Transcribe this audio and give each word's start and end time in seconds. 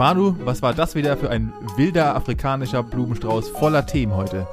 Manu, 0.00 0.34
was 0.46 0.62
war 0.62 0.72
das 0.72 0.94
wieder 0.94 1.14
für 1.18 1.28
ein 1.28 1.52
wilder 1.76 2.16
afrikanischer 2.16 2.82
Blumenstrauß 2.82 3.50
voller 3.50 3.84
Themen 3.84 4.16
heute? 4.16 4.46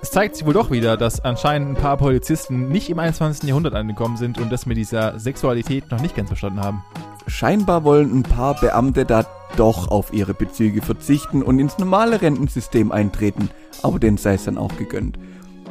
Es 0.00 0.12
zeigt 0.12 0.36
sich 0.36 0.46
wohl 0.46 0.52
doch 0.52 0.70
wieder, 0.70 0.96
dass 0.96 1.18
anscheinend 1.18 1.70
ein 1.70 1.82
paar 1.82 1.96
Polizisten 1.96 2.68
nicht 2.68 2.88
im 2.88 3.00
21. 3.00 3.48
Jahrhundert 3.48 3.74
angekommen 3.74 4.16
sind 4.16 4.38
und 4.38 4.52
das 4.52 4.64
mit 4.64 4.76
dieser 4.76 5.18
Sexualität 5.18 5.90
noch 5.90 6.00
nicht 6.00 6.14
ganz 6.14 6.28
verstanden 6.28 6.60
haben. 6.60 6.84
Scheinbar 7.26 7.82
wollen 7.82 8.16
ein 8.16 8.22
paar 8.22 8.54
Beamte 8.54 9.04
da 9.04 9.26
doch 9.56 9.88
auf 9.88 10.14
ihre 10.14 10.32
Bezüge 10.32 10.80
verzichten 10.80 11.42
und 11.42 11.58
ins 11.58 11.78
normale 11.78 12.22
Rentensystem 12.22 12.92
eintreten, 12.92 13.50
aber 13.82 13.98
denen 13.98 14.16
sei 14.16 14.34
es 14.34 14.44
dann 14.44 14.58
auch 14.58 14.76
gegönnt. 14.76 15.18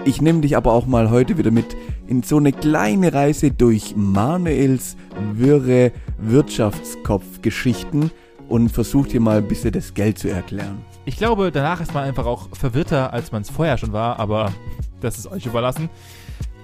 Ich 0.04 0.22
nehme 0.22 0.42
dich 0.42 0.58
aber 0.58 0.74
auch 0.74 0.86
mal 0.86 1.10
heute 1.10 1.38
wieder 1.38 1.52
mit 1.52 1.78
in 2.08 2.24
so 2.24 2.36
eine 2.36 2.52
kleine 2.52 3.14
Reise 3.14 3.52
durch 3.52 3.96
Manuels 3.96 4.98
wirre 5.32 5.94
Wirtschaftskopfgeschichten 6.18 8.12
und 8.52 8.70
versuche 8.70 9.10
dir 9.10 9.22
mal 9.22 9.38
ein 9.38 9.48
bisschen 9.48 9.72
das 9.72 9.94
Geld 9.94 10.20
zu 10.20 10.30
erklären. 10.30 10.84
Ich 11.06 11.18
glaube, 11.18 11.52
danach 11.52 11.80
ist 11.82 11.94
man 11.94 12.04
einfach 12.04 12.26
auch 12.26 12.50
verwirrter, 12.54 13.14
als 13.14 13.32
man 13.32 13.42
es 13.42 13.50
vorher 13.50 13.78
schon 13.78 13.94
war, 13.94 14.20
aber 14.20 14.52
das 15.00 15.18
ist 15.18 15.28
euch 15.28 15.46
überlassen. 15.46 15.90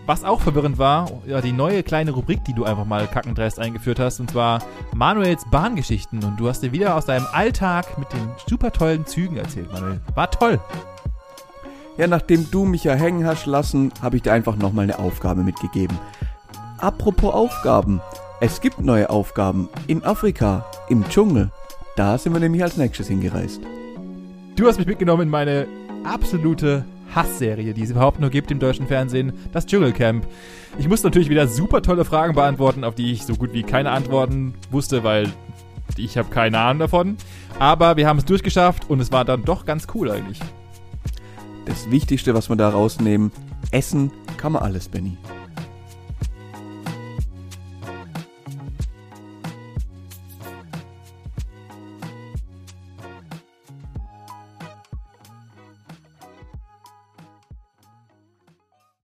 Was 0.06 0.24
auch 0.24 0.42
verwirrend 0.42 0.78
war, 0.78 1.10
ja, 1.26 1.42
die 1.42 1.52
neue 1.52 1.84
kleine 1.84 2.12
Rubrik, 2.12 2.44
die 2.46 2.54
du 2.54 2.64
einfach 2.64 2.86
mal 2.86 3.08
kackendreist 3.08 3.60
eingeführt 3.60 4.00
hast, 4.00 4.20
und 4.20 4.32
zwar 4.32 4.62
Manuels 4.94 5.44
Bahngeschichten. 5.50 6.24
Und 6.24 6.38
du 6.40 6.48
hast 6.48 6.62
dir 6.62 6.72
wieder 6.72 6.96
aus 6.96 7.06
deinem 7.06 7.28
Alltag 7.32 7.98
mit 7.98 8.12
den 8.14 8.30
super 8.48 8.72
tollen 8.72 9.06
Zügen 9.06 9.38
erzählt, 9.38 9.72
Manuel. 9.72 10.00
War 10.16 10.32
toll. 10.32 10.60
Ja, 11.98 12.08
nachdem 12.08 12.50
du 12.52 12.64
mich 12.64 12.84
ja 12.84 12.94
hängen 12.94 13.26
hast 13.26 13.48
lassen, 13.48 13.92
habe 14.02 14.18
ich 14.18 14.22
dir 14.22 14.32
einfach 14.32 14.56
nochmal 14.56 14.84
eine 14.84 15.00
Aufgabe 15.00 15.42
mitgegeben. 15.42 15.98
Apropos 16.78 17.34
Aufgaben. 17.34 18.02
Es 18.40 18.62
gibt 18.62 18.80
neue 18.80 19.10
Aufgaben 19.10 19.68
in 19.88 20.06
Afrika, 20.06 20.66
im 20.90 21.04
Dschungel. 21.10 21.52
Da 21.98 22.16
sind 22.20 22.32
wir 22.32 22.40
nämlich 22.40 22.62
als 22.62 22.78
nächstes 22.78 23.08
hingereist. 23.08 23.60
Du 24.56 24.68
hast 24.68 24.78
mich 24.78 24.86
mitgenommen 24.86 25.24
in 25.24 25.30
meine 25.30 25.66
absolute 26.04 26.86
Hassserie, 27.16 27.74
die 27.74 27.82
es 27.82 27.90
überhaupt 27.90 28.20
nur 28.20 28.30
gibt 28.30 28.52
im 28.52 28.60
deutschen 28.60 28.86
Fernsehen, 28.86 29.34
das 29.52 29.66
Dschungelcamp. 29.66 30.28
Ich 30.78 30.88
musste 30.88 31.08
natürlich 31.08 31.30
wieder 31.30 31.48
super 31.48 31.82
tolle 31.82 32.06
Fragen 32.06 32.36
beantworten, 32.36 32.84
auf 32.84 32.94
die 32.94 33.12
ich 33.12 33.26
so 33.26 33.34
gut 33.34 33.52
wie 33.52 33.64
keine 33.64 33.90
Antworten 33.90 34.54
wusste, 34.70 35.04
weil 35.04 35.28
ich 35.98 36.20
habe 36.20 36.30
keine 36.30 36.60
Ahnung 36.60 36.82
davon. 36.82 37.18
Aber 37.58 37.98
wir 37.98 38.08
haben 38.08 38.20
es 38.20 38.26
durchgeschafft 38.26 38.88
und 38.92 39.00
es 39.00 39.12
war 39.12 39.26
dann 39.26 39.44
doch 39.44 39.66
ganz 39.66 39.88
cool 39.96 40.12
eigentlich. 40.12 40.40
Das 41.66 41.90
Wichtigste, 41.90 42.36
was 42.36 42.48
wir 42.48 42.58
da 42.58 42.70
rausnehmen, 42.70 43.32
essen 43.72 44.12
kann 44.38 44.52
man 44.52 44.62
alles, 44.62 44.88
Benny. 44.88 45.18